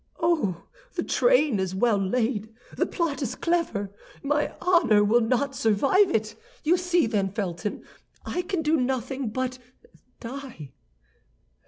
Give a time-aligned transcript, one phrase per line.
[0.19, 0.63] Oh,
[0.95, 3.91] the train is well laid; the plot is clever.
[4.23, 6.33] My honor will not survive it!
[6.63, 7.83] You see, then, Felton,
[8.25, 9.59] I can do nothing but
[10.19, 10.71] die.